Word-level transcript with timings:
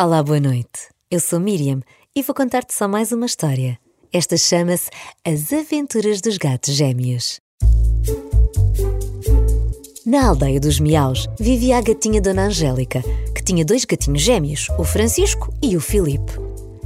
Olá, 0.00 0.22
boa 0.22 0.40
noite. 0.40 0.88
Eu 1.10 1.20
sou 1.20 1.38
Miriam 1.38 1.82
e 2.16 2.22
vou 2.22 2.34
contar-te 2.34 2.72
só 2.72 2.88
mais 2.88 3.12
uma 3.12 3.26
história. 3.26 3.78
Esta 4.10 4.38
chama-se 4.38 4.88
As 5.22 5.52
Aventuras 5.52 6.22
dos 6.22 6.38
Gatos 6.38 6.74
Gêmeos. 6.74 7.38
Na 10.06 10.28
aldeia 10.28 10.58
dos 10.58 10.80
Miaus 10.80 11.28
vivia 11.38 11.76
a 11.76 11.82
gatinha 11.82 12.22
Dona 12.22 12.46
Angélica, 12.46 13.02
que 13.34 13.44
tinha 13.44 13.66
dois 13.66 13.84
gatinhos 13.84 14.22
gêmeos, 14.22 14.66
o 14.78 14.82
Francisco 14.82 15.52
e 15.62 15.76
o 15.76 15.80
Filipe. 15.80 16.32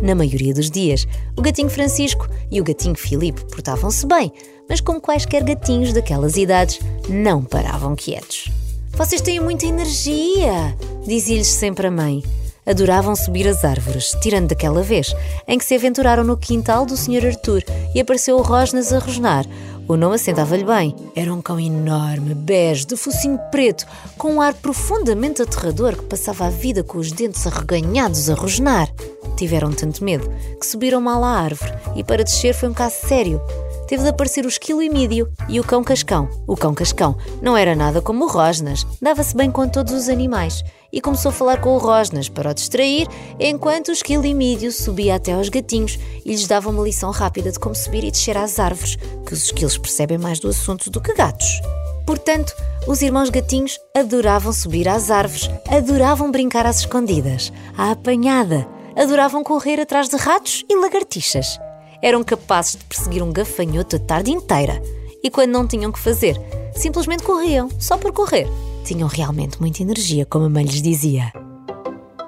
Na 0.02 0.16
maioria 0.16 0.52
dos 0.52 0.68
dias, 0.68 1.06
o 1.36 1.42
gatinho 1.42 1.70
Francisco 1.70 2.28
e 2.50 2.60
o 2.60 2.64
gatinho 2.64 2.96
Filipe 2.96 3.44
portavam-se 3.44 4.04
bem, 4.04 4.32
mas 4.68 4.80
como 4.80 5.00
quaisquer 5.00 5.44
gatinhos 5.44 5.92
daquelas 5.92 6.36
idades, 6.36 6.80
não 7.08 7.44
paravam 7.44 7.94
quietos. 7.94 8.50
Vocês 8.88 9.20
têm 9.20 9.38
muita 9.38 9.64
energia, 9.64 10.76
dizia-lhes 11.06 11.46
sempre 11.46 11.86
a 11.86 11.90
mãe. 11.90 12.20
Adoravam 12.66 13.14
subir 13.14 13.46
as 13.46 13.64
árvores, 13.64 14.10
tirando 14.20 14.48
daquela 14.48 14.82
vez 14.82 15.14
em 15.46 15.56
que 15.56 15.64
se 15.64 15.74
aventuraram 15.74 16.24
no 16.24 16.36
quintal 16.36 16.84
do 16.84 16.96
Sr. 16.96 17.26
Arthur 17.26 17.62
e 17.94 18.00
apareceu 18.00 18.36
o 18.36 18.42
Rosnas 18.42 18.92
a 18.92 18.98
rosnar. 18.98 19.46
O 19.88 19.96
nome 19.96 20.16
assentava-lhe 20.16 20.64
bem. 20.64 20.96
Era 21.14 21.32
um 21.32 21.40
cão 21.40 21.60
enorme, 21.60 22.34
bege, 22.34 22.84
de 22.84 22.96
focinho 22.96 23.38
preto, 23.52 23.86
com 24.18 24.34
um 24.34 24.40
ar 24.40 24.52
profundamente 24.52 25.40
aterrador 25.40 25.96
que 25.96 26.06
passava 26.06 26.46
a 26.46 26.50
vida 26.50 26.82
com 26.82 26.98
os 26.98 27.12
dentes 27.12 27.46
arreganhados 27.46 28.28
a 28.28 28.34
rosnar. 28.34 28.92
Tiveram 29.36 29.70
tanto 29.70 30.02
medo 30.02 30.28
que 30.58 30.66
subiram 30.66 31.00
mal 31.00 31.22
à 31.22 31.30
árvore 31.30 31.72
e 31.94 32.02
para 32.02 32.24
descer 32.24 32.52
foi 32.52 32.68
um 32.68 32.74
caso 32.74 32.96
sério 33.06 33.40
teve 33.86 34.02
de 34.02 34.08
aparecer 34.08 34.44
o 34.44 34.48
esquilo 34.48 34.82
e 34.82 34.88
mídio 34.88 35.28
e 35.48 35.60
o 35.60 35.64
cão 35.64 35.82
cascão. 35.82 36.28
O 36.46 36.56
cão 36.56 36.74
cascão 36.74 37.16
não 37.40 37.56
era 37.56 37.74
nada 37.74 38.00
como 38.00 38.24
o 38.24 38.28
Rosnas, 38.28 38.86
dava-se 39.00 39.36
bem 39.36 39.50
com 39.50 39.68
todos 39.68 39.92
os 39.92 40.08
animais 40.08 40.62
e 40.92 41.00
começou 41.00 41.30
a 41.30 41.32
falar 41.32 41.60
com 41.60 41.74
o 41.74 41.78
Rosnas 41.78 42.28
para 42.28 42.50
o 42.50 42.54
distrair, 42.54 43.06
enquanto 43.38 43.88
o 43.88 43.92
esquilo 43.92 44.24
e 44.24 44.32
mídio 44.32 44.72
subia 44.72 45.16
até 45.16 45.32
aos 45.32 45.48
gatinhos 45.48 45.98
e 46.24 46.30
lhes 46.30 46.46
dava 46.46 46.70
uma 46.70 46.82
lição 46.82 47.10
rápida 47.10 47.52
de 47.52 47.58
como 47.58 47.74
subir 47.74 48.04
e 48.04 48.10
descer 48.10 48.36
às 48.36 48.58
árvores, 48.58 48.96
que 49.26 49.34
os 49.34 49.44
esquilos 49.44 49.78
percebem 49.78 50.18
mais 50.18 50.38
do 50.38 50.48
assunto 50.48 50.90
do 50.90 51.00
que 51.00 51.12
gatos. 51.14 51.60
Portanto, 52.06 52.54
os 52.86 53.02
irmãos 53.02 53.30
gatinhos 53.30 53.78
adoravam 53.94 54.52
subir 54.52 54.88
às 54.88 55.10
árvores, 55.10 55.50
adoravam 55.68 56.30
brincar 56.30 56.64
às 56.64 56.80
escondidas, 56.80 57.52
à 57.76 57.90
apanhada, 57.90 58.66
adoravam 58.96 59.42
correr 59.42 59.80
atrás 59.80 60.08
de 60.08 60.16
ratos 60.16 60.64
e 60.70 60.76
lagartixas 60.76 61.58
eram 62.02 62.22
capazes 62.22 62.76
de 62.76 62.84
perseguir 62.84 63.22
um 63.22 63.32
gafanhoto 63.32 63.96
a 63.96 63.98
tarde 63.98 64.30
inteira. 64.30 64.82
E 65.22 65.30
quando 65.30 65.50
não 65.50 65.66
tinham 65.66 65.90
que 65.90 65.98
fazer, 65.98 66.40
simplesmente 66.74 67.22
corriam, 67.22 67.68
só 67.78 67.96
por 67.96 68.12
correr. 68.12 68.46
Tinham 68.84 69.08
realmente 69.08 69.60
muita 69.60 69.82
energia, 69.82 70.24
como 70.24 70.44
a 70.44 70.48
mãe 70.48 70.64
lhes 70.64 70.82
dizia. 70.82 71.32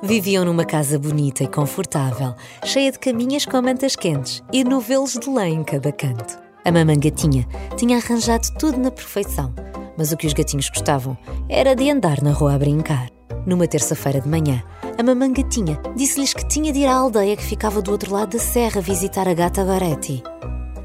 Viviam 0.02 0.44
numa 0.44 0.64
casa 0.64 0.98
bonita 0.98 1.42
e 1.42 1.48
confortável, 1.48 2.34
cheia 2.64 2.92
de 2.92 2.98
caminhas 2.98 3.44
com 3.44 3.60
mantas 3.60 3.96
quentes 3.96 4.42
e 4.52 4.62
novelos 4.62 5.14
de 5.14 5.28
lã 5.28 5.48
em 5.48 5.64
cada 5.64 5.90
canto. 5.90 6.38
A 6.64 6.70
mamãe 6.70 6.98
gatinha 6.98 7.46
tinha 7.76 7.96
arranjado 7.96 8.48
tudo 8.58 8.78
na 8.78 8.90
perfeição, 8.90 9.52
mas 9.96 10.12
o 10.12 10.16
que 10.16 10.26
os 10.26 10.32
gatinhos 10.32 10.68
gostavam 10.68 11.16
era 11.48 11.74
de 11.74 11.90
andar 11.90 12.22
na 12.22 12.32
rua 12.32 12.54
a 12.54 12.58
brincar. 12.58 13.10
Numa 13.44 13.66
terça-feira 13.66 14.20
de 14.20 14.28
manhã, 14.28 14.62
a 14.98 15.02
mamangatinha 15.02 15.80
disse-lhes 15.94 16.34
que 16.34 16.46
tinha 16.48 16.72
de 16.72 16.80
ir 16.80 16.86
à 16.86 16.94
aldeia 16.94 17.36
que 17.36 17.44
ficava 17.44 17.80
do 17.80 17.92
outro 17.92 18.12
lado 18.12 18.36
da 18.36 18.38
serra 18.42 18.80
visitar 18.80 19.28
a 19.28 19.32
gata 19.32 19.64
Goretti. 19.64 20.24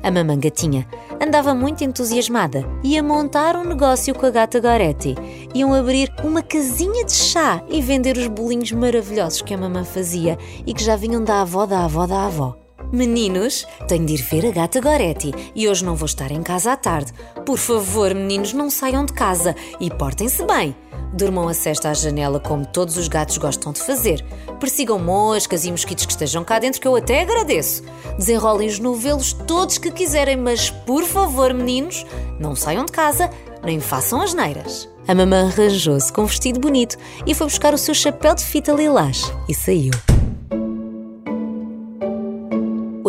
A 0.04 0.12
mamangatinha 0.12 0.88
andava 1.20 1.56
muito 1.56 1.84
entusiasmada. 1.84 2.64
Ia 2.84 3.02
montar 3.02 3.56
um 3.56 3.64
negócio 3.64 4.14
com 4.14 4.26
a 4.26 4.30
gata 4.30 4.60
Goretti. 4.60 5.16
Iam 5.56 5.74
abrir 5.74 6.14
uma 6.24 6.44
casinha 6.44 7.04
de 7.04 7.14
chá 7.14 7.64
e 7.68 7.82
vender 7.82 8.16
os 8.18 8.28
bolinhos 8.28 8.72
maravilhosos 8.72 9.42
que 9.42 9.54
a 9.54 9.58
mamã 9.58 9.84
fazia 9.84 10.38
e 10.66 10.74
que 10.74 10.84
já 10.84 10.96
vinham 10.96 11.24
da 11.24 11.42
avó 11.42 11.66
da 11.66 11.84
avó 11.84 12.06
da 12.06 12.26
avó. 12.26 12.63
Meninos, 12.94 13.66
tenho 13.88 14.06
de 14.06 14.14
ir 14.14 14.22
ver 14.22 14.46
a 14.46 14.52
gata 14.52 14.80
Goretti 14.80 15.34
e 15.56 15.68
hoje 15.68 15.84
não 15.84 15.96
vou 15.96 16.06
estar 16.06 16.30
em 16.30 16.44
casa 16.44 16.74
à 16.74 16.78
tarde. 16.78 17.12
Por 17.44 17.58
favor, 17.58 18.14
meninos, 18.14 18.54
não 18.54 18.70
saiam 18.70 19.04
de 19.04 19.14
casa 19.14 19.56
e 19.80 19.90
portem-se 19.90 20.46
bem. 20.46 20.76
Durmam 21.12 21.48
a 21.48 21.56
cesta 21.56 21.90
à 21.90 21.94
janela 21.96 22.40
como 22.40 22.68
todos 22.68 22.96
os 22.96 23.08
gatos 23.08 23.40
gostam 23.40 23.72
de 23.74 23.82
fazer. 23.82 24.24
Persigam 24.60 25.00
moscas 25.00 25.66
e 25.66 25.72
mosquitos 25.72 26.06
que 26.06 26.12
estejam 26.12 26.44
cá 26.44 26.60
dentro, 26.60 26.80
que 26.80 26.88
eu 26.88 26.96
até 26.96 27.24
agradeço. 27.24 27.82
Desenrolem 28.16 28.68
os 28.68 28.78
novelos 28.78 29.34
todos 29.34 29.80
que 29.80 29.90
quiserem, 29.90 30.38
mas 30.38 30.70
por 30.70 31.04
favor, 31.04 31.52
meninos, 31.52 32.06
não 32.40 32.56
saiam 32.56 32.86
de 32.86 32.92
casa, 32.92 33.28
nem 33.64 33.80
façam 33.80 34.22
as 34.22 34.36
neiras. 34.36 34.88
A 35.08 35.16
mamã 35.16 35.48
arranjou-se 35.48 36.14
com 36.14 36.22
um 36.22 36.28
vestido 36.28 36.60
bonito 36.60 36.96
e 37.26 37.34
foi 37.34 37.48
buscar 37.48 37.74
o 37.74 37.78
seu 37.78 37.96
chapéu 37.96 38.36
de 38.36 38.44
fita 38.44 38.72
lilás 38.72 39.34
e 39.50 39.56
saiu. 39.56 40.13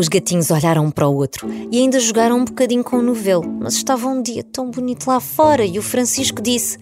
Os 0.04 0.08
gatinhos 0.08 0.50
olharam 0.50 0.84
um 0.84 0.90
para 0.90 1.08
o 1.08 1.16
outro 1.16 1.48
e 1.72 1.78
ainda 1.78 1.98
jogaram 1.98 2.36
um 2.36 2.44
bocadinho 2.44 2.84
com 2.84 2.98
o 2.98 3.02
novelo, 3.02 3.42
mas 3.58 3.72
estava 3.72 4.06
um 4.06 4.20
dia 4.20 4.44
tão 4.44 4.70
bonito 4.70 5.06
lá 5.06 5.18
fora 5.18 5.64
e 5.64 5.78
o 5.78 5.82
Francisco 5.82 6.42
disse: 6.42 6.76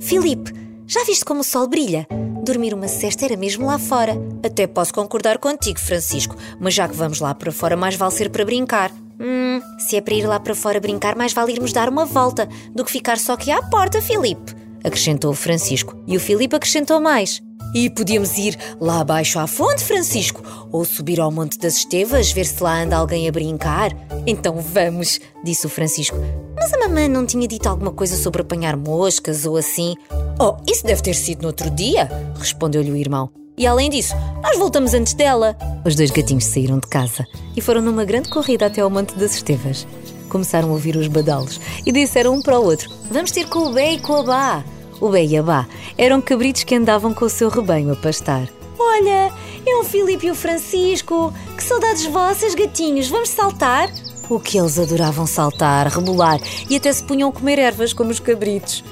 Filipe, 0.00 0.50
já 0.86 1.04
viste 1.04 1.22
como 1.22 1.42
o 1.42 1.44
sol 1.44 1.68
brilha? 1.68 2.06
Dormir 2.42 2.72
uma 2.72 2.88
cesta 2.88 3.26
era 3.26 3.36
mesmo 3.36 3.66
lá 3.66 3.78
fora. 3.78 4.16
Até 4.42 4.66
posso 4.66 4.94
concordar 4.94 5.36
contigo, 5.36 5.78
Francisco, 5.78 6.34
mas 6.58 6.72
já 6.72 6.88
que 6.88 6.96
vamos 6.96 7.20
lá 7.20 7.34
para 7.34 7.52
fora, 7.52 7.76
mais 7.76 7.94
vale 7.94 8.12
ser 8.12 8.30
para 8.30 8.42
brincar. 8.42 8.90
Hum, 9.20 9.60
se 9.78 9.96
é 9.96 10.00
para 10.00 10.14
ir 10.14 10.26
lá 10.26 10.40
para 10.40 10.54
fora 10.54 10.80
brincar, 10.80 11.14
mais 11.14 11.34
vale 11.34 11.52
irmos 11.52 11.74
dar 11.74 11.90
uma 11.90 12.06
volta 12.06 12.48
do 12.74 12.86
que 12.86 12.90
ficar 12.90 13.18
só 13.18 13.34
aqui 13.34 13.50
à 13.50 13.60
porta, 13.60 14.00
Filipe. 14.00 14.61
Acrescentou 14.84 15.32
Francisco. 15.34 15.96
E 16.06 16.16
o 16.16 16.20
Filipe 16.20 16.56
acrescentou 16.56 17.00
mais. 17.00 17.40
E 17.74 17.88
podíamos 17.88 18.36
ir 18.36 18.58
lá 18.78 19.00
abaixo 19.00 19.38
à 19.38 19.46
fonte, 19.46 19.82
Francisco, 19.82 20.42
ou 20.70 20.84
subir 20.84 21.18
ao 21.20 21.30
Monte 21.32 21.58
das 21.58 21.76
Estevas, 21.76 22.30
ver 22.30 22.44
se 22.44 22.62
lá 22.62 22.82
anda 22.82 22.96
alguém 22.96 23.26
a 23.26 23.32
brincar. 23.32 23.92
Então 24.26 24.56
vamos, 24.60 25.18
disse 25.42 25.66
o 25.66 25.70
Francisco. 25.70 26.16
Mas 26.54 26.72
a 26.74 26.78
mamãe 26.78 27.08
não 27.08 27.24
tinha 27.24 27.48
dito 27.48 27.66
alguma 27.66 27.90
coisa 27.90 28.16
sobre 28.16 28.42
apanhar 28.42 28.76
moscas 28.76 29.46
ou 29.46 29.56
assim? 29.56 29.94
Oh, 30.38 30.56
isso 30.70 30.84
deve 30.84 31.00
ter 31.00 31.14
sido 31.14 31.42
no 31.42 31.48
outro 31.48 31.70
dia, 31.70 32.10
respondeu-lhe 32.38 32.90
o 32.90 32.96
irmão. 32.96 33.30
E 33.56 33.66
além 33.66 33.88
disso, 33.88 34.14
nós 34.42 34.58
voltamos 34.58 34.92
antes 34.92 35.14
dela. 35.14 35.56
Os 35.84 35.94
dois 35.94 36.10
gatinhos 36.10 36.44
saíram 36.44 36.78
de 36.78 36.86
casa 36.88 37.26
e 37.56 37.60
foram 37.60 37.80
numa 37.80 38.04
grande 38.04 38.28
corrida 38.28 38.66
até 38.66 38.80
ao 38.80 38.90
Monte 38.90 39.14
das 39.14 39.34
Estevas. 39.34 39.86
Começaram 40.32 40.70
a 40.70 40.72
ouvir 40.72 40.96
os 40.96 41.08
badalos 41.08 41.60
e 41.84 41.92
disseram 41.92 42.32
um 42.32 42.40
para 42.40 42.58
o 42.58 42.64
outro: 42.64 42.88
Vamos 43.10 43.30
ter 43.30 43.46
com 43.50 43.66
o 43.66 43.72
Bé 43.74 43.92
e 43.92 44.00
com 44.00 44.14
a 44.14 44.22
Bá. 44.22 44.64
O 44.98 45.10
Bé 45.10 45.26
e 45.26 45.36
a 45.36 45.42
Bá 45.42 45.66
eram 45.98 46.22
cabritos 46.22 46.64
que 46.64 46.74
andavam 46.74 47.12
com 47.12 47.26
o 47.26 47.28
seu 47.28 47.50
rebanho 47.50 47.92
a 47.92 47.96
pastar. 47.96 48.48
Olha, 48.78 49.30
é 49.66 49.76
o 49.76 49.84
Filipe 49.84 50.28
e 50.28 50.30
o 50.30 50.34
Francisco. 50.34 51.34
Que 51.54 51.62
saudades 51.62 52.06
vossas, 52.06 52.54
gatinhos. 52.54 53.10
Vamos 53.10 53.28
saltar? 53.28 53.92
O 54.30 54.40
que 54.40 54.58
eles 54.58 54.78
adoravam 54.78 55.26
saltar, 55.26 55.88
rebolar 55.88 56.40
e 56.70 56.76
até 56.76 56.90
se 56.90 57.04
punham 57.04 57.28
a 57.28 57.32
comer 57.32 57.58
ervas 57.58 57.92
como 57.92 58.10
os 58.10 58.18
cabritos. 58.18 58.82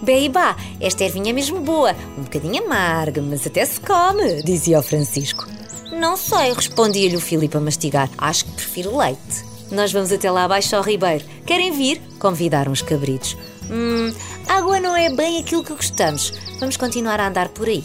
Bé 0.00 0.20
e 0.20 0.28
Bá, 0.28 0.54
esta 0.80 1.02
ervinha 1.02 1.30
é 1.30 1.32
mesmo 1.32 1.60
boa, 1.60 1.96
um 2.16 2.22
bocadinho 2.22 2.64
amarga, 2.64 3.20
mas 3.20 3.44
até 3.44 3.64
se 3.64 3.80
come, 3.80 4.44
dizia 4.44 4.78
o 4.78 4.82
Francisco. 4.82 5.44
Não 5.90 6.16
sei, 6.16 6.52
respondia-lhe 6.52 7.16
o 7.16 7.20
Filipe 7.20 7.56
a 7.56 7.60
mastigar. 7.60 8.08
Acho 8.16 8.44
que 8.44 8.52
prefiro 8.52 8.96
leite. 8.96 9.53
Nós 9.70 9.92
vamos 9.92 10.12
até 10.12 10.30
lá 10.30 10.44
abaixo 10.44 10.76
ao 10.76 10.82
ribeiro. 10.82 11.24
Querem 11.46 11.72
vir? 11.72 12.00
Convidaram 12.18 12.72
os 12.72 12.82
cabritos. 12.82 13.36
Hum, 13.70 14.12
água 14.48 14.78
não 14.78 14.96
é 14.96 15.10
bem 15.10 15.40
aquilo 15.40 15.64
que 15.64 15.74
gostamos. 15.74 16.32
Vamos 16.60 16.76
continuar 16.76 17.20
a 17.20 17.28
andar 17.28 17.48
por 17.48 17.68
aí. 17.68 17.84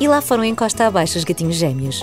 E 0.00 0.06
lá 0.06 0.20
foram 0.20 0.44
em 0.44 0.54
costa 0.54 0.86
abaixo 0.86 1.18
os 1.18 1.24
gatinhos 1.24 1.56
gêmeos. 1.56 2.02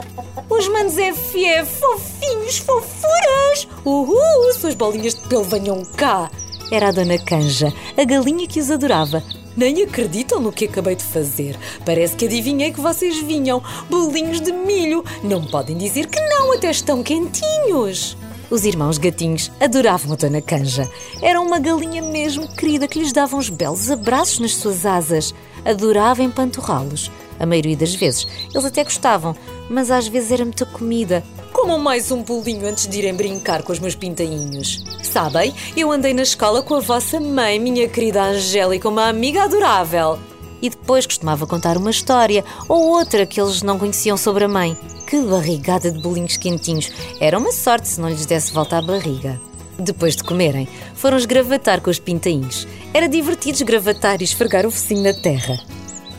Os 0.50 0.68
manos 0.68 0.94
FF, 0.94 1.80
fofinhos, 1.80 2.58
fofuras! 2.58 3.68
Uhul, 3.84 4.53
suas 4.53 4.75
bolinhas 4.75 5.16
de 5.16 5.22
pelo 5.28 5.44
venham 5.44 5.84
cá! 5.97 6.30
Era 6.72 6.90
a 6.90 6.92
Dona 6.92 7.18
Canja, 7.18 7.74
a 7.97 8.03
galinha 8.03 8.47
que 8.47 8.59
os 8.59 8.69
adorava. 8.69 9.24
Nem 9.56 9.84
acreditam 9.84 10.42
no 10.42 10.52
que 10.52 10.66
acabei 10.66 10.96
de 10.96 11.03
fazer. 11.03 11.57
Parece 11.86 12.16
que 12.16 12.25
adivinhei 12.25 12.74
que 12.74 12.81
vocês 12.81 13.19
vinham. 13.22 13.63
Bolinhos 13.90 14.42
de 14.42 14.52
milho. 14.52 15.03
Não 15.24 15.46
podem 15.46 15.77
dizer 15.77 16.07
que 16.07 16.19
não, 16.19 16.51
até 16.51 16.69
estão 16.69 17.01
quentinhos. 17.01 18.18
Os 18.50 18.63
irmãos 18.63 18.97
gatinhos 18.97 19.51
adoravam 19.59 20.13
a 20.13 20.15
Dona 20.15 20.42
Canja. 20.42 20.89
Era 21.21 21.42
uma 21.42 21.59
galinha 21.59 22.01
mesmo 22.01 22.47
querida 22.47 22.88
que 22.88 23.00
lhes 23.00 23.12
dava 23.12 23.36
uns 23.36 23.50
belos 23.50 23.89
abraços 23.89 24.39
nas 24.39 24.56
suas 24.56 24.86
asas. 24.86 25.33
Adorava 25.65 26.21
empanturrá-los. 26.21 27.12
A 27.39 27.45
maioria 27.45 27.75
das 27.75 27.95
vezes 27.95 28.27
eles 28.53 28.65
até 28.65 28.83
gostavam, 28.83 29.36
mas 29.69 29.89
às 29.89 30.07
vezes 30.07 30.31
era 30.31 30.45
muita 30.45 30.65
comida. 30.65 31.24
Comam 31.51 31.80
mais 31.80 32.12
um 32.12 32.21
bolinho 32.21 32.68
antes 32.68 32.88
de 32.88 33.00
irem 33.00 33.15
brincar 33.15 33.63
com 33.63 33.71
os 33.71 33.80
meus 33.80 33.95
pintainhos. 33.95 34.83
Sabem, 35.01 35.53
eu 35.75 35.91
andei 35.91 36.13
na 36.13 36.21
escola 36.21 36.62
com 36.62 36.75
a 36.75 36.80
vossa 36.80 37.19
mãe, 37.19 37.59
minha 37.59 37.89
querida 37.89 38.24
Angélica, 38.24 38.88
uma 38.88 39.07
amiga 39.07 39.44
adorável. 39.44 40.19
E 40.62 40.69
depois 40.69 41.06
costumava 41.06 41.48
contar 41.48 41.77
uma 41.77 41.91
história 41.91 42.45
ou 42.69 42.89
outra 42.89 43.25
que 43.25 43.41
eles 43.41 43.62
não 43.62 43.80
conheciam 43.80 44.18
sobre 44.18 44.45
a 44.45 44.48
mãe. 44.48 44.77
Que 45.07 45.22
barrigada 45.22 45.92
de 45.92 46.02
bolinhos 46.02 46.36
quentinhos! 46.36 46.92
Era 47.19 47.38
uma 47.38 47.52
sorte 47.52 47.88
se 47.88 48.02
não 48.02 48.10
lhes 48.10 48.25
desse 48.25 48.52
volta 48.52 48.78
à 48.78 48.81
barriga. 48.81 49.40
Depois 49.78 50.16
de 50.16 50.24
comerem, 50.24 50.68
foram 50.96 51.18
esgravatar 51.18 51.81
com 51.81 51.90
os 51.90 52.00
pintainhos. 52.00 52.68
Era 52.94 53.07
divertido 53.07 53.57
esgravatar 53.57 54.22
e 54.22 54.24
esfregar 54.24 54.66
o 54.66 54.72
focinho 54.72 55.04
na 55.04 55.13
terra. 55.13 55.60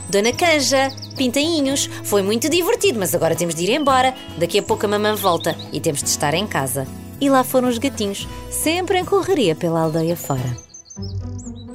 Dona 0.08 0.32
Canja, 0.32 0.92
pintainhos, 1.16 1.90
foi 2.04 2.22
muito 2.22 2.48
divertido, 2.48 2.98
mas 2.98 3.12
agora 3.12 3.34
temos 3.34 3.56
de 3.56 3.64
ir 3.64 3.70
embora. 3.70 4.14
Daqui 4.38 4.58
a 4.58 4.62
pouco 4.62 4.86
a 4.86 4.88
mamãe 4.88 5.14
volta 5.16 5.56
e 5.72 5.80
temos 5.80 6.02
de 6.02 6.08
estar 6.08 6.32
em 6.34 6.46
casa. 6.46 6.86
E 7.20 7.28
lá 7.28 7.42
foram 7.42 7.68
os 7.68 7.78
gatinhos, 7.78 8.28
sempre 8.50 8.98
em 8.98 9.04
correria 9.04 9.56
pela 9.56 9.80
aldeia 9.80 10.16
fora. 10.16 10.56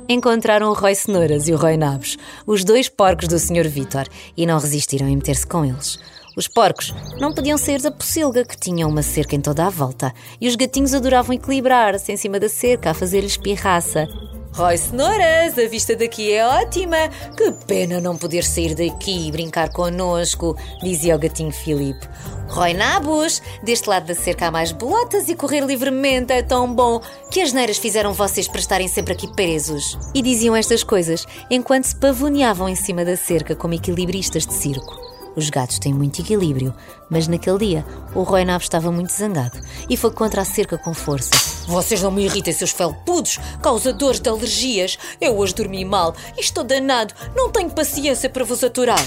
Encontraram 0.07 0.69
o 0.69 0.73
Roy 0.73 0.93
Cenouras 0.95 1.47
e 1.47 1.53
o 1.53 1.57
Roy 1.57 1.77
Nabos, 1.77 2.17
os 2.45 2.63
dois 2.63 2.87
porcos 2.87 3.27
do 3.27 3.39
Sr. 3.39 3.67
Vitor, 3.67 4.07
e 4.37 4.45
não 4.45 4.59
resistiram 4.59 5.07
em 5.07 5.15
meter-se 5.15 5.47
com 5.47 5.65
eles. 5.65 5.99
Os 6.35 6.47
porcos 6.47 6.93
não 7.19 7.33
podiam 7.33 7.57
sair 7.57 7.81
da 7.81 7.91
pocilga, 7.91 8.45
que 8.45 8.57
tinha 8.57 8.87
uma 8.87 9.01
cerca 9.01 9.35
em 9.35 9.41
toda 9.41 9.65
a 9.65 9.69
volta, 9.69 10.13
e 10.39 10.47
os 10.47 10.55
gatinhos 10.55 10.93
adoravam 10.93 11.35
equilibrar-se 11.35 12.11
em 12.11 12.17
cima 12.17 12.39
da 12.39 12.47
cerca 12.47 12.91
a 12.91 12.93
fazer-lhes 12.93 13.37
pirraça. 13.37 14.07
Roy 14.53 14.77
Cenouras, 14.77 15.57
a 15.57 15.67
vista 15.69 15.95
daqui 15.95 16.33
é 16.33 16.45
ótima. 16.45 17.09
Que 17.37 17.51
pena 17.65 18.01
não 18.01 18.17
poder 18.17 18.43
sair 18.43 18.75
daqui 18.75 19.27
e 19.27 19.31
brincar 19.31 19.71
connosco, 19.71 20.57
dizia 20.83 21.15
o 21.15 21.19
gatinho 21.19 21.53
Filipe. 21.53 22.05
Roy 22.49 22.73
Nabos, 22.73 23.41
deste 23.63 23.89
lado 23.89 24.07
da 24.07 24.15
cerca 24.15 24.47
há 24.47 24.51
mais 24.51 24.73
bolotas 24.73 25.29
e 25.29 25.35
correr 25.35 25.61
livremente 25.61 26.33
é 26.33 26.43
tão 26.43 26.73
bom. 26.73 27.01
Que 27.29 27.41
as 27.41 27.53
neiras 27.53 27.77
fizeram 27.77 28.11
vocês 28.11 28.45
para 28.45 28.59
estarem 28.59 28.89
sempre 28.89 29.13
aqui 29.13 29.33
presos? 29.33 29.97
E 30.13 30.21
diziam 30.21 30.53
estas 30.53 30.83
coisas 30.83 31.25
enquanto 31.49 31.85
se 31.85 31.95
pavoneavam 31.95 32.67
em 32.67 32.75
cima 32.75 33.05
da 33.05 33.15
cerca 33.15 33.55
como 33.55 33.73
equilibristas 33.73 34.45
de 34.45 34.53
circo. 34.53 35.10
Os 35.35 35.49
gatos 35.49 35.79
têm 35.79 35.93
muito 35.93 36.21
equilíbrio, 36.21 36.73
mas 37.09 37.27
naquele 37.27 37.57
dia 37.57 37.85
o 38.13 38.23
Roy 38.23 38.43
Nave 38.43 38.63
estava 38.63 38.91
muito 38.91 39.13
zangado 39.13 39.57
e 39.89 39.95
foi 39.95 40.11
contra 40.11 40.41
a 40.41 40.45
cerca 40.45 40.77
com 40.77 40.93
força. 40.93 41.31
Vocês 41.67 42.01
não 42.01 42.11
me 42.11 42.25
irritem, 42.25 42.53
seus 42.53 42.71
felpudos, 42.71 43.39
causadores 43.61 44.19
de 44.19 44.29
alergias. 44.29 44.97
Eu 45.19 45.37
hoje 45.37 45.55
dormi 45.55 45.85
mal 45.85 46.13
e 46.37 46.41
estou 46.41 46.63
danado. 46.63 47.13
Não 47.35 47.49
tenho 47.49 47.69
paciência 47.69 48.29
para 48.29 48.43
vos 48.43 48.63
aturar. 48.63 49.01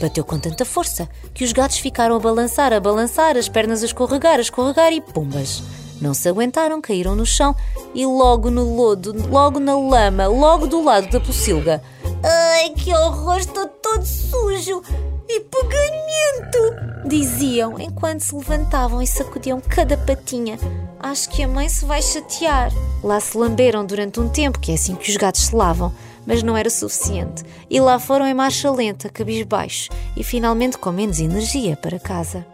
Bateu 0.00 0.24
com 0.24 0.38
tanta 0.38 0.64
força 0.64 1.08
que 1.32 1.44
os 1.44 1.52
gatos 1.52 1.78
ficaram 1.78 2.16
a 2.16 2.20
balançar, 2.20 2.72
a 2.72 2.80
balançar, 2.80 3.36
as 3.36 3.48
pernas 3.48 3.82
a 3.82 3.86
escorregar, 3.86 4.38
a 4.38 4.42
escorregar 4.42 4.92
e 4.92 5.00
pumbas. 5.00 5.62
Não 6.00 6.12
se 6.12 6.28
aguentaram, 6.28 6.80
caíram 6.80 7.14
no 7.14 7.24
chão 7.24 7.54
e 7.94 8.04
logo 8.04 8.50
no 8.50 8.76
lodo, 8.76 9.14
logo 9.28 9.60
na 9.60 9.78
lama, 9.78 10.26
logo 10.26 10.66
do 10.66 10.82
lado 10.82 11.08
da 11.10 11.20
pocilga. 11.20 11.82
Ai, 12.26 12.70
que 12.70 12.90
horror, 12.94 13.36
estou 13.36 13.66
todo 13.68 14.02
sujo! 14.02 14.82
E 15.28 15.40
peganhento! 15.40 17.06
Diziam 17.06 17.78
enquanto 17.78 18.20
se 18.20 18.34
levantavam 18.34 19.02
e 19.02 19.06
sacudiam 19.06 19.60
cada 19.60 19.98
patinha. 19.98 20.58
Acho 20.98 21.28
que 21.28 21.42
a 21.42 21.48
mãe 21.48 21.68
se 21.68 21.84
vai 21.84 22.00
chatear. 22.00 22.72
Lá 23.02 23.20
se 23.20 23.36
lamberam 23.36 23.84
durante 23.84 24.20
um 24.20 24.28
tempo, 24.30 24.58
que 24.58 24.72
é 24.72 24.74
assim 24.74 24.96
que 24.96 25.10
os 25.10 25.18
gatos 25.18 25.42
se 25.42 25.54
lavam, 25.54 25.92
mas 26.26 26.42
não 26.42 26.56
era 26.56 26.70
suficiente. 26.70 27.44
E 27.68 27.78
lá 27.78 27.98
foram 27.98 28.26
em 28.26 28.32
marcha 28.32 28.70
lenta, 28.70 29.10
cabisbaixo, 29.10 29.90
e 30.16 30.24
finalmente 30.24 30.78
com 30.78 30.90
menos 30.92 31.20
energia 31.20 31.76
para 31.76 31.98
casa. 31.98 32.46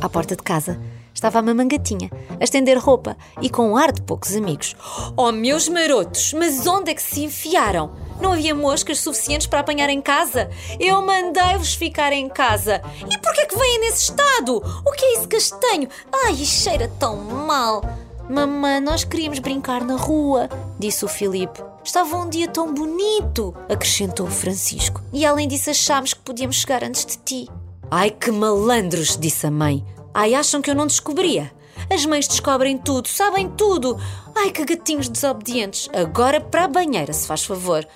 À 0.00 0.08
porta 0.08 0.34
de 0.34 0.42
casa 0.42 0.80
estava 1.18 1.40
a 1.40 1.42
mamangatinha, 1.42 2.10
a 2.40 2.44
estender 2.44 2.78
roupa 2.78 3.16
e 3.42 3.50
com 3.50 3.72
um 3.72 3.76
ar 3.76 3.92
de 3.92 4.02
poucos 4.02 4.34
amigos. 4.36 4.76
Oh, 5.16 5.32
meus 5.32 5.68
marotos, 5.68 6.32
mas 6.32 6.66
onde 6.66 6.92
é 6.92 6.94
que 6.94 7.02
se 7.02 7.24
enfiaram? 7.24 7.90
Não 8.20 8.32
havia 8.32 8.54
moscas 8.54 9.00
suficientes 9.00 9.46
para 9.46 9.60
apanhar 9.60 9.90
em 9.90 10.00
casa? 10.00 10.48
Eu 10.78 11.04
mandei-vos 11.04 11.74
ficar 11.74 12.12
em 12.12 12.28
casa. 12.28 12.80
E 13.10 13.18
por 13.18 13.32
que 13.32 13.40
é 13.40 13.46
que 13.46 13.56
vêm 13.56 13.80
nesse 13.80 14.04
estado? 14.04 14.56
O 14.56 14.92
que 14.92 15.04
é 15.04 15.14
esse 15.14 15.28
castanho? 15.28 15.88
Ai, 16.24 16.34
cheira 16.36 16.90
tão 16.98 17.16
mal. 17.16 17.82
Mamãe, 18.28 18.80
nós 18.80 19.04
queríamos 19.04 19.38
brincar 19.38 19.82
na 19.84 19.96
rua, 19.96 20.48
disse 20.78 21.04
o 21.04 21.08
Filipe. 21.08 21.62
Estava 21.84 22.16
um 22.16 22.28
dia 22.28 22.46
tão 22.46 22.74
bonito, 22.74 23.54
acrescentou 23.68 24.26
o 24.26 24.30
Francisco. 24.30 25.02
E 25.12 25.24
além 25.24 25.48
disso, 25.48 25.70
achámos 25.70 26.12
que 26.12 26.20
podíamos 26.20 26.56
chegar 26.56 26.84
antes 26.84 27.06
de 27.06 27.16
ti. 27.18 27.48
Ai, 27.90 28.10
que 28.10 28.30
malandros, 28.30 29.16
disse 29.16 29.46
a 29.46 29.50
mãe. 29.50 29.84
Ai, 30.12 30.34
acham 30.34 30.60
que 30.60 30.70
eu 30.70 30.74
não 30.74 30.86
descobria? 30.86 31.52
As 31.92 32.04
mães 32.04 32.26
descobrem 32.28 32.76
tudo, 32.76 33.08
sabem 33.08 33.48
tudo. 33.50 33.98
Ai, 34.34 34.50
que 34.50 34.64
gatinhos 34.64 35.08
desobedientes. 35.08 35.88
Agora 35.94 36.40
para 36.40 36.64
a 36.64 36.68
banheira, 36.68 37.12
se 37.12 37.26
faz 37.26 37.44
favor. 37.44 37.86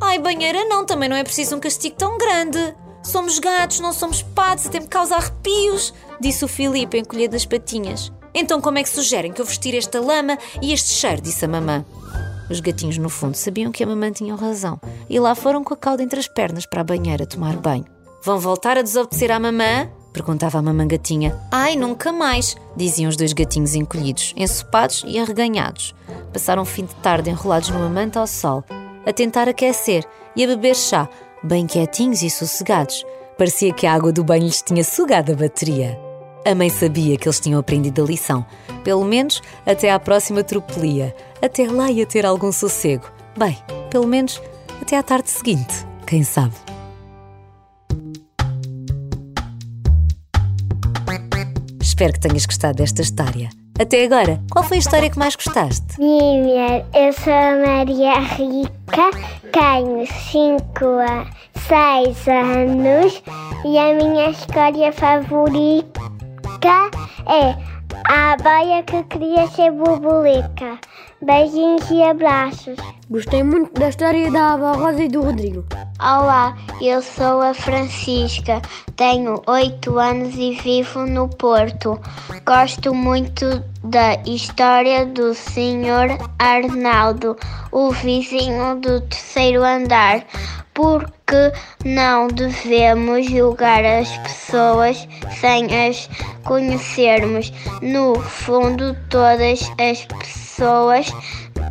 Ai, 0.00 0.18
banheira 0.18 0.64
não, 0.64 0.84
também 0.84 1.08
não 1.08 1.16
é 1.16 1.24
preciso 1.24 1.56
um 1.56 1.60
castigo 1.60 1.96
tão 1.96 2.16
grande. 2.16 2.74
Somos 3.02 3.38
gatos, 3.38 3.80
não 3.80 3.92
somos 3.92 4.22
patos, 4.22 4.66
até 4.66 4.78
me 4.78 4.86
causa 4.86 5.16
arrepios, 5.16 5.92
disse 6.20 6.44
o 6.44 6.48
Filipe, 6.48 6.98
encolhendo 6.98 7.34
as 7.34 7.44
patinhas. 7.44 8.12
Então 8.32 8.60
como 8.60 8.78
é 8.78 8.82
que 8.82 8.88
sugerem 8.88 9.32
que 9.32 9.40
eu 9.40 9.44
vestir 9.44 9.74
esta 9.74 10.00
lama 10.00 10.38
e 10.62 10.72
este 10.72 10.92
cheiro, 10.92 11.20
disse 11.20 11.44
a 11.44 11.48
mamã. 11.48 11.84
Os 12.48 12.60
gatinhos, 12.60 12.98
no 12.98 13.08
fundo, 13.08 13.34
sabiam 13.34 13.72
que 13.72 13.82
a 13.82 13.86
mamã 13.86 14.10
tinha 14.12 14.34
razão 14.34 14.80
e 15.08 15.18
lá 15.18 15.34
foram 15.34 15.64
com 15.64 15.74
a 15.74 15.76
cauda 15.76 16.02
entre 16.02 16.20
as 16.20 16.28
pernas 16.28 16.64
para 16.64 16.80
a 16.80 16.84
banheira 16.84 17.26
tomar 17.26 17.56
banho. 17.56 17.86
Vão 18.24 18.38
voltar 18.38 18.78
a 18.78 18.82
desobedecer 18.82 19.30
à 19.30 19.40
mamã? 19.40 19.90
Perguntava 20.12 20.58
a 20.58 20.62
mamã 20.62 20.86
gatinha. 20.86 21.38
Ai, 21.50 21.74
nunca 21.74 22.12
mais, 22.12 22.56
diziam 22.76 23.08
os 23.08 23.16
dois 23.16 23.32
gatinhos 23.32 23.74
encolhidos, 23.74 24.34
ensopados 24.36 25.02
e 25.06 25.18
arreganhados. 25.18 25.94
Passaram 26.32 26.62
o 26.62 26.66
fim 26.66 26.84
de 26.84 26.94
tarde 26.96 27.30
enrolados 27.30 27.70
numa 27.70 27.88
manta 27.88 28.20
ao 28.20 28.26
sol, 28.26 28.62
a 29.06 29.12
tentar 29.12 29.48
aquecer 29.48 30.04
e 30.36 30.44
a 30.44 30.46
beber 30.46 30.76
chá, 30.76 31.08
bem 31.42 31.66
quietinhos 31.66 32.22
e 32.22 32.30
sossegados. 32.30 33.04
Parecia 33.38 33.72
que 33.72 33.86
a 33.86 33.94
água 33.94 34.12
do 34.12 34.22
banho 34.22 34.44
lhes 34.44 34.62
tinha 34.62 34.84
sugado 34.84 35.32
a 35.32 35.34
bateria. 35.34 35.98
A 36.44 36.54
mãe 36.54 36.68
sabia 36.68 37.16
que 37.16 37.26
eles 37.26 37.40
tinham 37.40 37.60
aprendido 37.60 38.02
a 38.02 38.06
lição, 38.06 38.44
pelo 38.84 39.04
menos 39.04 39.40
até 39.64 39.90
à 39.90 39.98
próxima 39.98 40.42
tropelia. 40.42 41.14
Até 41.40 41.66
lá 41.70 41.90
ia 41.90 42.04
ter 42.04 42.26
algum 42.26 42.52
sossego. 42.52 43.10
Bem, 43.36 43.58
pelo 43.90 44.06
menos 44.06 44.40
até 44.80 44.98
à 44.98 45.02
tarde 45.02 45.30
seguinte, 45.30 45.86
quem 46.06 46.22
sabe. 46.22 46.54
Espero 52.02 52.14
que 52.14 52.28
tenhas 52.28 52.46
gostado 52.46 52.78
desta 52.78 53.00
história. 53.00 53.48
Até 53.78 54.04
agora, 54.04 54.42
qual 54.50 54.64
foi 54.64 54.78
a 54.78 54.80
história 54.80 55.08
que 55.08 55.16
mais 55.16 55.36
gostaste? 55.36 56.00
Minha, 56.00 56.84
eu 56.92 57.12
sou 57.12 57.32
a 57.32 57.64
Maria 57.64 58.18
Rica, 58.18 59.08
tenho 59.52 60.04
5 60.04 60.84
a 60.84 61.30
6 61.54 62.26
anos 62.26 63.22
e 63.64 63.78
a 63.78 63.94
minha 63.94 64.30
história 64.30 64.92
favorita 64.92 66.00
é 67.28 67.56
a 68.12 68.32
abaia 68.32 68.82
que 68.82 69.00
queria 69.04 69.46
ser 69.46 69.70
borboleta. 69.70 70.80
Beijinhos 71.24 71.88
e 71.88 72.02
abraços. 72.02 72.78
Gostei 73.08 73.44
muito 73.44 73.78
da 73.78 73.90
história 73.90 74.28
da 74.28 74.54
Ava 74.54 74.72
Rosa 74.72 75.04
e 75.04 75.08
do 75.08 75.22
Rodrigo. 75.22 75.64
Olá, 76.04 76.56
eu 76.80 77.00
sou 77.00 77.40
a 77.40 77.54
Francisca, 77.54 78.60
tenho 78.96 79.40
8 79.46 79.96
anos 80.00 80.34
e 80.34 80.50
vivo 80.50 81.06
no 81.06 81.28
Porto. 81.28 81.96
Gosto 82.44 82.92
muito 82.92 83.62
da 83.84 84.14
história 84.26 85.06
do 85.06 85.32
Sr. 85.32 86.18
Arnaldo, 86.40 87.36
o 87.70 87.92
vizinho 87.92 88.80
do 88.80 89.00
terceiro 89.02 89.62
andar, 89.62 90.26
porque 90.74 91.52
não 91.84 92.26
devemos 92.26 93.30
julgar 93.30 93.84
as 93.84 94.08
pessoas 94.18 95.06
sem 95.40 95.66
as 95.86 96.10
conhecermos. 96.42 97.52
No 97.80 98.16
fundo, 98.16 98.96
todas 99.08 99.70
as 99.78 100.04
pessoas 100.04 101.06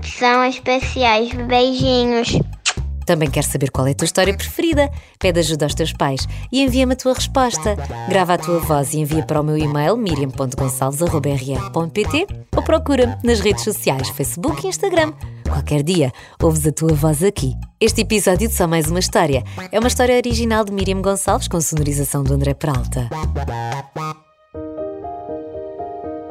são 0.01 0.45
especiais. 0.45 1.33
Beijinhos. 1.33 2.39
Também 3.11 3.29
quer 3.29 3.43
saber 3.43 3.69
qual 3.71 3.85
é 3.87 3.91
a 3.91 3.93
tua 3.93 4.05
história 4.05 4.33
preferida? 4.33 4.89
Pede 5.19 5.41
ajuda 5.41 5.65
aos 5.65 5.75
teus 5.75 5.91
pais 5.91 6.25
e 6.49 6.63
envia-me 6.63 6.93
a 6.93 6.95
tua 6.95 7.13
resposta. 7.13 7.75
Grava 8.07 8.35
a 8.35 8.37
tua 8.37 8.59
voz 8.59 8.93
e 8.93 8.99
envia 8.99 9.21
para 9.21 9.41
o 9.41 9.43
meu 9.43 9.57
e-mail 9.57 9.97
miriam.gonçalves.rr.pt 9.97 12.27
ou 12.55 12.63
procura-me 12.63 13.17
nas 13.21 13.41
redes 13.41 13.65
sociais, 13.65 14.07
Facebook 14.11 14.65
e 14.65 14.69
Instagram. 14.69 15.11
Qualquer 15.43 15.83
dia, 15.83 16.13
ouves 16.41 16.65
a 16.65 16.71
tua 16.71 16.93
voz 16.93 17.21
aqui. 17.21 17.53
Este 17.81 17.99
episódio 17.99 18.47
de 18.47 18.53
Só 18.53 18.65
Mais 18.65 18.89
Uma 18.89 18.99
História 18.99 19.43
é 19.73 19.77
uma 19.77 19.89
história 19.89 20.15
original 20.15 20.63
de 20.63 20.71
Miriam 20.71 21.01
Gonçalves 21.01 21.49
com 21.49 21.59
sonorização 21.59 22.23
do 22.23 22.33
André 22.33 22.53
Peralta. 22.53 23.09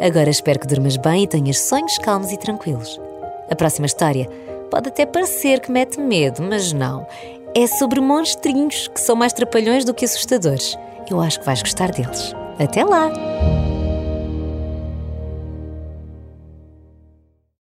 Agora 0.00 0.30
espero 0.30 0.58
que 0.58 0.66
durmas 0.66 0.96
bem 0.96 1.24
e 1.24 1.26
tenhas 1.26 1.58
sonhos 1.58 1.98
calmos 1.98 2.32
e 2.32 2.38
tranquilos. 2.38 2.98
A 3.50 3.54
próxima 3.54 3.84
história 3.84 4.26
Pode 4.70 4.88
até 4.88 5.04
parecer 5.04 5.60
que 5.60 5.70
mete 5.70 5.98
medo, 6.00 6.42
mas 6.42 6.72
não. 6.72 7.06
É 7.54 7.66
sobre 7.66 8.00
monstrinhos 8.00 8.88
que 8.88 9.00
são 9.00 9.16
mais 9.16 9.32
trapalhões 9.32 9.84
do 9.84 9.92
que 9.92 10.04
assustadores. 10.04 10.76
Eu 11.10 11.20
acho 11.20 11.40
que 11.40 11.46
vais 11.46 11.60
gostar 11.60 11.90
deles. 11.90 12.34
Até 12.58 12.84
lá! 12.84 13.10